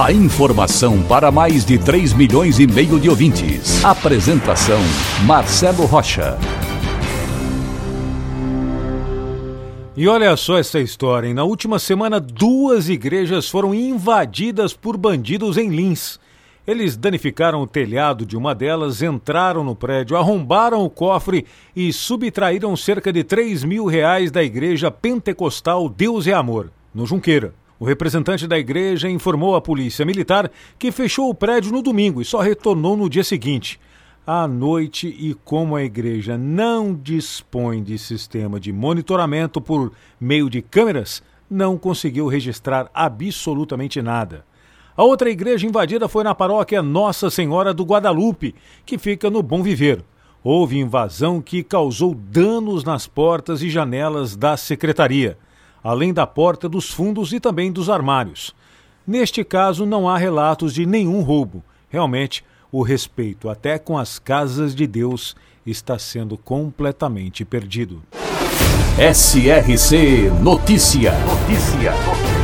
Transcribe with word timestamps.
A 0.00 0.10
informação 0.10 1.02
para 1.02 1.30
mais 1.30 1.66
de 1.66 1.78
3 1.78 2.14
milhões 2.14 2.58
e 2.58 2.66
meio 2.66 2.98
de 2.98 3.10
ouvintes. 3.10 3.84
Apresentação 3.84 4.80
Marcelo 5.26 5.84
Rocha. 5.84 6.38
E 9.94 10.08
olha 10.08 10.34
só 10.34 10.56
essa 10.58 10.80
história, 10.80 11.28
hein? 11.28 11.34
Na 11.34 11.44
última 11.44 11.78
semana, 11.78 12.18
duas 12.18 12.88
igrejas 12.88 13.48
foram 13.50 13.74
invadidas 13.74 14.72
por 14.72 14.96
bandidos 14.96 15.58
em 15.58 15.68
Lins. 15.68 16.18
Eles 16.66 16.96
danificaram 16.96 17.60
o 17.60 17.66
telhado 17.66 18.24
de 18.24 18.34
uma 18.34 18.54
delas, 18.54 19.02
entraram 19.02 19.62
no 19.62 19.76
prédio, 19.76 20.16
arrombaram 20.16 20.82
o 20.82 20.90
cofre 20.90 21.44
e 21.76 21.92
subtraíram 21.92 22.74
cerca 22.76 23.12
de 23.12 23.22
3 23.22 23.62
mil 23.62 23.84
reais 23.84 24.30
da 24.30 24.42
igreja 24.42 24.90
pentecostal 24.90 25.88
Deus 25.88 26.26
é 26.26 26.32
Amor, 26.32 26.70
no 26.94 27.04
Junqueira. 27.04 27.61
O 27.82 27.84
representante 27.84 28.46
da 28.46 28.56
igreja 28.56 29.10
informou 29.10 29.56
à 29.56 29.60
polícia 29.60 30.06
militar 30.06 30.48
que 30.78 30.92
fechou 30.92 31.28
o 31.28 31.34
prédio 31.34 31.72
no 31.72 31.82
domingo 31.82 32.22
e 32.22 32.24
só 32.24 32.38
retornou 32.38 32.96
no 32.96 33.10
dia 33.10 33.24
seguinte. 33.24 33.80
À 34.24 34.46
noite, 34.46 35.08
e 35.08 35.34
como 35.44 35.74
a 35.74 35.82
igreja 35.82 36.38
não 36.38 36.94
dispõe 36.94 37.82
de 37.82 37.98
sistema 37.98 38.60
de 38.60 38.72
monitoramento 38.72 39.60
por 39.60 39.90
meio 40.20 40.48
de 40.48 40.62
câmeras, 40.62 41.24
não 41.50 41.76
conseguiu 41.76 42.28
registrar 42.28 42.88
absolutamente 42.94 44.00
nada. 44.00 44.44
A 44.96 45.02
outra 45.02 45.28
igreja 45.28 45.66
invadida 45.66 46.06
foi 46.06 46.22
na 46.22 46.36
paróquia 46.36 46.84
Nossa 46.84 47.30
Senhora 47.30 47.74
do 47.74 47.82
Guadalupe, 47.82 48.54
que 48.86 48.96
fica 48.96 49.28
no 49.28 49.42
Bom 49.42 49.60
Viver. 49.60 50.04
Houve 50.44 50.78
invasão 50.78 51.42
que 51.42 51.64
causou 51.64 52.14
danos 52.14 52.84
nas 52.84 53.08
portas 53.08 53.60
e 53.60 53.68
janelas 53.68 54.36
da 54.36 54.56
secretaria, 54.56 55.36
além 55.82 56.12
da 56.12 56.26
porta 56.26 56.68
dos 56.68 56.90
fundos 56.90 57.32
e 57.32 57.40
também 57.40 57.72
dos 57.72 57.90
armários. 57.90 58.54
Neste 59.06 59.42
caso, 59.42 59.84
não 59.84 60.08
há 60.08 60.16
relatos 60.16 60.74
de 60.74 60.86
nenhum 60.86 61.22
roubo. 61.22 61.62
Realmente, 61.88 62.44
o 62.70 62.82
respeito 62.82 63.48
até 63.48 63.78
com 63.78 63.98
as 63.98 64.18
casas 64.18 64.74
de 64.74 64.86
Deus 64.86 65.34
está 65.66 65.98
sendo 65.98 66.36
completamente 66.36 67.44
perdido. 67.44 68.02
SRC 68.98 70.30
Notícia. 70.42 71.12
Notícia. 71.20 72.41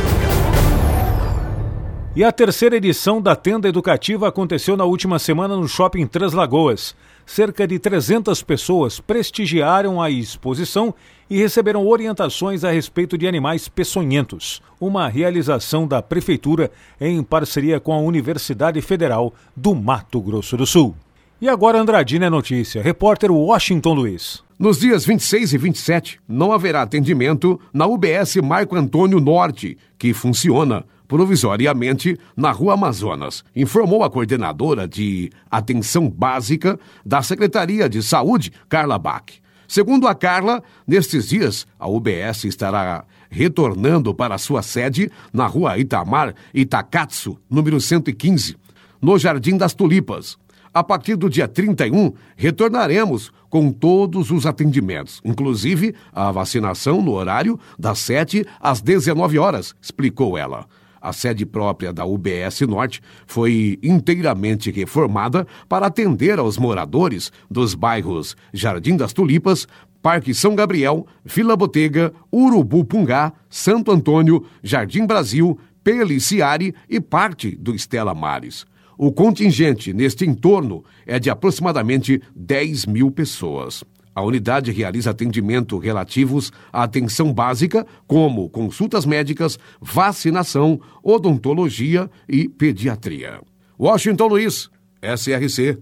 E 2.15 2.23
a 2.23 2.31
terceira 2.31 2.75
edição 2.75 3.21
da 3.21 3.35
tenda 3.35 3.69
educativa 3.69 4.27
aconteceu 4.27 4.75
na 4.75 4.83
última 4.83 5.19
semana 5.19 5.55
no 5.55 5.67
Shopping 5.67 6.07
Três 6.07 6.33
Lagoas. 6.33 6.95
Cerca 7.23 7.67
de 7.67 7.77
300 7.77 8.41
pessoas 8.41 8.99
prestigiaram 8.99 10.01
a 10.01 10.09
exposição 10.09 10.91
e 11.29 11.37
receberam 11.37 11.87
orientações 11.87 12.63
a 12.63 12.71
respeito 12.71 13.15
de 13.15 13.27
animais 13.27 13.67
peçonhentos, 13.67 14.59
uma 14.81 15.07
realização 15.07 15.87
da 15.87 16.01
Prefeitura 16.01 16.71
em 16.99 17.21
parceria 17.21 17.79
com 17.79 17.93
a 17.93 17.99
Universidade 17.99 18.81
Federal 18.81 19.31
do 19.55 19.75
Mato 19.75 20.19
Grosso 20.19 20.57
do 20.57 20.65
Sul. 20.65 20.95
E 21.39 21.47
agora 21.47 21.79
Andradina 21.79 22.25
é 22.25 22.29
notícia. 22.29 22.81
Repórter 22.81 23.31
Washington 23.31 23.93
Luiz. 23.93 24.43
Nos 24.57 24.79
dias 24.79 25.05
26 25.05 25.53
e 25.53 25.57
27, 25.57 26.19
não 26.27 26.51
haverá 26.51 26.81
atendimento 26.81 27.61
na 27.71 27.85
UBS 27.85 28.35
Marco 28.43 28.75
Antônio 28.75 29.19
Norte, 29.19 29.77
que 29.97 30.13
funciona 30.13 30.83
provisoriamente 31.09 32.17
na 32.37 32.51
Rua 32.51 32.75
Amazonas, 32.75 33.43
informou 33.55 34.03
a 34.03 34.11
coordenadora 34.11 34.87
de 34.87 35.31
Atenção 35.49 36.07
Básica 36.07 36.79
da 37.03 37.23
Secretaria 37.23 37.89
de 37.89 38.03
Saúde, 38.03 38.53
Carla 38.69 38.99
Bach. 38.99 39.25
Segundo 39.67 40.07
a 40.07 40.13
Carla, 40.13 40.63
nestes 40.87 41.27
dias, 41.27 41.65
a 41.79 41.89
UBS 41.89 42.43
estará 42.45 43.05
retornando 43.27 44.13
para 44.13 44.37
sua 44.37 44.61
sede 44.61 45.11
na 45.33 45.47
Rua 45.47 45.79
Itamar 45.79 46.35
Itakatsu, 46.53 47.39
número 47.49 47.81
115, 47.81 48.55
no 49.01 49.17
Jardim 49.17 49.57
das 49.57 49.73
Tulipas. 49.73 50.37
A 50.71 50.83
partir 50.83 51.15
do 51.15 51.27
dia 51.27 51.47
31, 51.47 52.13
retornaremos 52.35 53.31
com 53.49 53.71
todos 53.71 54.29
os 54.29 54.45
atendimentos, 54.45 55.21
inclusive 55.25 55.95
a 56.13 56.31
vacinação 56.31 57.01
no 57.01 57.13
horário 57.13 57.59
das 57.79 57.97
7 57.97 58.45
às 58.59 58.79
19 58.79 59.39
horas, 59.39 59.73
explicou 59.81 60.37
ela. 60.37 60.67
A 61.01 61.13
sede 61.13 61.45
própria 61.45 61.93
da 61.93 62.05
UBS 62.05 62.61
Norte 62.67 63.01
foi 63.25 63.79
inteiramente 63.81 64.71
reformada 64.71 65.47
para 65.67 65.87
atender 65.87 66.39
aos 66.39 66.57
moradores 66.57 67.31
dos 67.49 67.73
bairros 67.73 68.35
Jardim 68.53 68.97
das 68.97 69.13
Tulipas, 69.13 69.67
Parque 70.01 70.33
São 70.33 70.55
Gabriel, 70.55 71.05
Vila 71.25 71.55
Botega, 71.55 72.13
Urubu 72.33 72.85
Pungá, 72.85 73.33
Santo 73.49 73.91
Antônio, 73.91 74.45
Jardim 74.63 75.05
Brasil, 75.05 75.59
Peliciari 75.83 76.73
e 76.89 76.99
parte 76.99 77.55
do 77.55 77.73
Estela 77.73 78.13
Mares. 78.13 78.65
O 78.97 79.11
contingente 79.11 79.93
neste 79.93 80.25
entorno 80.25 80.83
é 81.05 81.19
de 81.19 81.29
aproximadamente 81.29 82.21
10 82.35 82.85
mil 82.85 83.09
pessoas. 83.09 83.83
A 84.19 84.21
unidade 84.21 84.69
realiza 84.73 85.11
atendimento 85.11 85.77
relativos 85.77 86.51
à 86.73 86.83
atenção 86.83 87.33
básica, 87.33 87.87
como 88.05 88.49
consultas 88.49 89.05
médicas, 89.05 89.57
vacinação, 89.79 90.81
odontologia 91.01 92.11
e 92.27 92.49
pediatria. 92.49 93.39
Washington 93.79 94.27
Luiz, 94.27 94.69
SRC. 95.01 95.77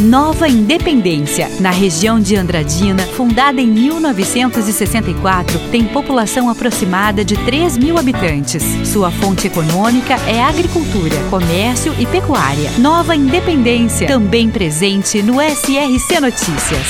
Nova 0.00 0.48
Independência, 0.48 1.46
na 1.60 1.70
região 1.70 2.18
de 2.18 2.34
Andradina, 2.34 3.02
fundada 3.02 3.60
em 3.60 3.66
1964, 3.66 5.58
tem 5.70 5.84
população 5.84 6.48
aproximada 6.48 7.22
de 7.22 7.36
3 7.44 7.76
mil 7.76 7.98
habitantes. 7.98 8.62
Sua 8.88 9.10
fonte 9.10 9.46
econômica 9.46 10.14
é 10.26 10.42
agricultura, 10.42 11.14
comércio 11.28 11.92
e 12.00 12.06
pecuária. 12.06 12.70
Nova 12.78 13.14
Independência, 13.14 14.06
também 14.06 14.48
presente 14.48 15.22
no 15.22 15.34
SRC 15.38 16.18
Notícias. 16.18 16.86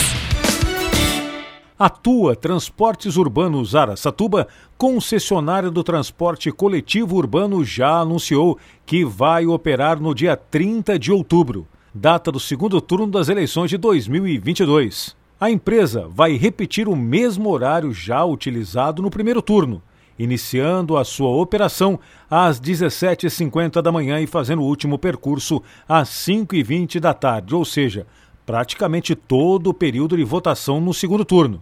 Atua 1.77 2.37
Transportes 2.37 3.17
Urbanos 3.17 3.75
Araçatuba, 3.75 4.47
concessionária 4.79 5.69
do 5.69 5.83
transporte 5.83 6.53
coletivo 6.53 7.17
urbano, 7.17 7.65
já 7.65 7.99
anunciou 7.99 8.57
que 8.87 9.05
vai 9.05 9.49
operar 9.49 10.01
no 10.01 10.15
dia 10.15 10.37
30 10.37 10.97
de 10.97 11.11
outubro 11.11 11.67
data 11.95 12.31
do 12.31 12.39
segundo 12.39 12.81
turno 12.81 13.09
das 13.09 13.29
eleições 13.29 13.69
de 13.69 13.77
2022. 13.77 15.17
A 15.41 15.51
empresa 15.51 16.07
vai 16.09 16.37
repetir 16.37 16.87
o 16.87 16.95
mesmo 16.95 17.51
horário 17.51 17.93
já 17.93 18.25
utilizado 18.25 19.03
no 19.03 19.11
primeiro 19.11 19.43
turno, 19.43 19.83
iniciando 20.19 20.97
a 20.97 21.05
sua 21.05 21.31
operação 21.31 21.99
às 22.31 22.61
17h50 22.61 23.83
da 23.83 23.91
manhã 23.91 24.21
e 24.21 24.27
fazendo 24.27 24.63
o 24.63 24.67
último 24.67 24.99
percurso 24.99 25.63
às 25.89 26.09
5h20 26.11 27.01
da 27.01 27.13
tarde, 27.13 27.55
ou 27.55 27.65
seja, 27.65 28.07
praticamente 28.47 29.15
todo 29.17 29.71
o 29.71 29.75
período 29.75 30.17
de 30.17 30.23
votação 30.23 30.81
no 30.81 30.95
segundo 30.95 31.25
turno. 31.25 31.61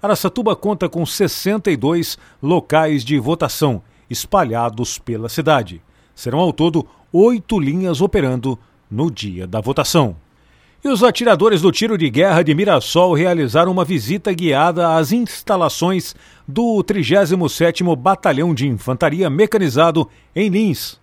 Araçatuba 0.00 0.54
conta 0.54 0.88
com 0.88 1.04
62 1.04 2.18
locais 2.42 3.04
de 3.04 3.18
votação 3.18 3.82
espalhados 4.08 4.98
pela 4.98 5.28
cidade. 5.28 5.82
Serão 6.14 6.38
ao 6.38 6.52
todo 6.52 6.86
oito 7.10 7.58
linhas 7.58 8.00
operando 8.00 8.58
no 8.94 9.10
dia 9.10 9.46
da 9.46 9.60
votação. 9.60 10.16
E 10.82 10.88
os 10.88 11.02
atiradores 11.02 11.62
do 11.62 11.72
tiro 11.72 11.98
de 11.98 12.08
guerra 12.10 12.42
de 12.42 12.54
Mirassol 12.54 13.14
realizaram 13.14 13.72
uma 13.72 13.84
visita 13.84 14.32
guiada 14.32 14.94
às 14.94 15.12
instalações 15.12 16.14
do 16.46 16.84
37º 16.84 17.96
Batalhão 17.96 18.54
de 18.54 18.68
Infantaria 18.68 19.28
Mecanizado 19.28 20.08
em 20.36 20.48
Lins. 20.48 21.00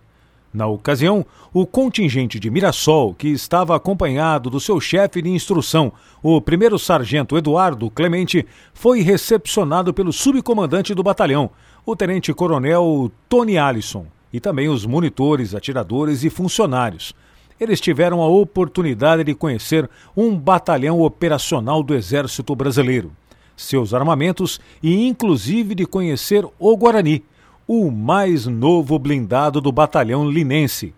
Na 0.54 0.66
ocasião, 0.66 1.26
o 1.52 1.66
contingente 1.66 2.38
de 2.38 2.50
Mirassol, 2.50 3.14
que 3.14 3.28
estava 3.28 3.74
acompanhado 3.74 4.48
do 4.48 4.60
seu 4.60 4.80
chefe 4.80 5.20
de 5.20 5.30
instrução, 5.30 5.92
o 6.22 6.40
primeiro 6.40 6.78
sargento 6.78 7.36
Eduardo 7.36 7.90
Clemente, 7.90 8.46
foi 8.72 9.00
recepcionado 9.00 9.92
pelo 9.92 10.12
subcomandante 10.12 10.94
do 10.94 11.02
batalhão, 11.02 11.50
o 11.84 11.96
tenente-coronel 11.96 13.10
Tony 13.28 13.58
Allison, 13.58 14.06
e 14.32 14.38
também 14.38 14.68
os 14.68 14.86
monitores, 14.86 15.54
atiradores 15.54 16.22
e 16.22 16.30
funcionários 16.30 17.14
eles 17.62 17.80
tiveram 17.80 18.20
a 18.20 18.26
oportunidade 18.26 19.22
de 19.22 19.34
conhecer 19.34 19.88
um 20.16 20.36
batalhão 20.36 21.00
operacional 21.00 21.80
do 21.80 21.94
Exército 21.94 22.56
Brasileiro, 22.56 23.12
seus 23.56 23.94
armamentos 23.94 24.60
e, 24.82 25.06
inclusive, 25.06 25.72
de 25.76 25.86
conhecer 25.86 26.44
o 26.58 26.76
Guarani, 26.76 27.24
o 27.66 27.88
mais 27.88 28.46
novo 28.46 28.98
blindado 28.98 29.60
do 29.60 29.70
batalhão 29.70 30.28
linense. 30.28 30.92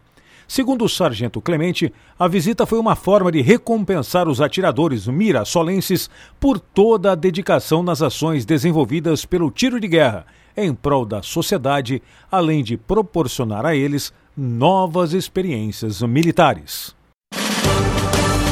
Segundo 0.48 0.86
o 0.86 0.88
sargento 0.88 1.38
Clemente, 1.38 1.92
a 2.18 2.26
visita 2.26 2.64
foi 2.64 2.78
uma 2.78 2.96
forma 2.96 3.30
de 3.30 3.42
recompensar 3.42 4.26
os 4.26 4.40
atiradores 4.40 5.06
mirassolenses 5.06 6.08
por 6.40 6.58
toda 6.58 7.12
a 7.12 7.14
dedicação 7.14 7.82
nas 7.82 8.00
ações 8.00 8.46
desenvolvidas 8.46 9.26
pelo 9.26 9.50
tiro 9.50 9.78
de 9.78 9.88
guerra 9.88 10.26
em 10.56 10.72
prol 10.72 11.04
da 11.04 11.22
sociedade, 11.22 12.00
além 12.30 12.62
de 12.62 12.76
proporcionar 12.76 13.66
a 13.66 13.74
eles 13.74 14.12
novas 14.36 15.12
experiências 15.12 16.02
militares. 16.02 16.94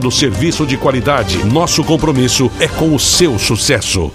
oferecendo 0.00 0.10
serviço 0.10 0.66
de 0.66 0.76
qualidade. 0.76 1.44
Nosso 1.44 1.84
compromisso 1.84 2.50
é 2.58 2.66
com 2.66 2.94
o 2.94 2.98
seu 2.98 3.38
sucesso. 3.38 4.10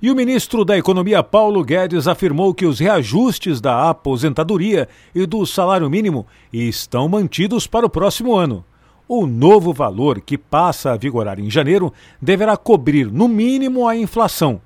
E 0.00 0.10
o 0.10 0.14
ministro 0.14 0.64
da 0.64 0.76
Economia 0.76 1.22
Paulo 1.22 1.64
Guedes 1.64 2.06
afirmou 2.06 2.52
que 2.52 2.66
os 2.66 2.78
reajustes 2.78 3.60
da 3.60 3.88
aposentadoria 3.88 4.88
e 5.14 5.24
do 5.24 5.46
salário 5.46 5.88
mínimo 5.88 6.26
estão 6.52 7.08
mantidos 7.08 7.66
para 7.66 7.86
o 7.86 7.90
próximo 7.90 8.34
ano. 8.34 8.64
O 9.08 9.26
novo 9.26 9.72
valor, 9.72 10.20
que 10.20 10.36
passa 10.36 10.92
a 10.92 10.96
vigorar 10.96 11.38
em 11.38 11.50
janeiro, 11.50 11.92
deverá 12.20 12.56
cobrir, 12.56 13.10
no 13.10 13.28
mínimo, 13.28 13.86
a 13.86 13.96
inflação. 13.96 14.60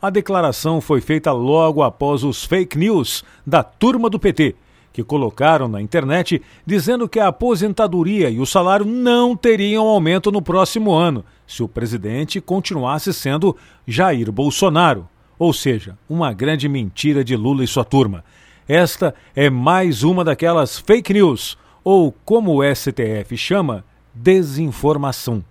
A 0.00 0.10
declaração 0.10 0.80
foi 0.80 1.00
feita 1.00 1.32
logo 1.32 1.82
após 1.82 2.22
os 2.22 2.44
fake 2.44 2.76
news 2.76 3.24
da 3.46 3.62
turma 3.62 4.10
do 4.10 4.18
PT, 4.18 4.54
que 4.92 5.02
colocaram 5.02 5.68
na 5.68 5.80
internet 5.80 6.42
dizendo 6.66 7.08
que 7.08 7.18
a 7.18 7.28
aposentadoria 7.28 8.28
e 8.28 8.38
o 8.38 8.46
salário 8.46 8.84
não 8.84 9.36
teriam 9.36 9.86
aumento 9.86 10.30
no 10.30 10.42
próximo 10.42 10.92
ano 10.92 11.24
se 11.46 11.62
o 11.62 11.68
presidente 11.68 12.40
continuasse 12.40 13.12
sendo 13.12 13.56
Jair 13.86 14.30
Bolsonaro. 14.30 15.08
Ou 15.38 15.52
seja, 15.52 15.98
uma 16.08 16.32
grande 16.32 16.68
mentira 16.68 17.24
de 17.24 17.36
Lula 17.36 17.64
e 17.64 17.66
sua 17.66 17.84
turma. 17.84 18.24
Esta 18.68 19.14
é 19.34 19.50
mais 19.50 20.02
uma 20.02 20.24
daquelas 20.24 20.78
fake 20.78 21.12
news, 21.12 21.58
ou 21.82 22.14
como 22.24 22.54
o 22.54 22.74
STF 22.74 23.36
chama, 23.36 23.84
desinformação. 24.14 25.44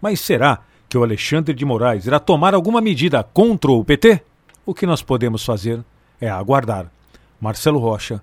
Mas 0.00 0.20
será 0.20 0.60
que 0.88 0.98
o 0.98 1.02
Alexandre 1.02 1.54
de 1.54 1.64
Moraes 1.64 2.06
irá 2.06 2.18
tomar 2.18 2.54
alguma 2.54 2.80
medida 2.80 3.22
contra 3.22 3.70
o 3.70 3.84
PT? 3.84 4.20
O 4.64 4.74
que 4.74 4.86
nós 4.86 5.00
podemos 5.00 5.44
fazer 5.44 5.84
é 6.20 6.28
aguardar. 6.28 6.90
Marcelo 7.40 7.78
Rocha, 7.78 8.22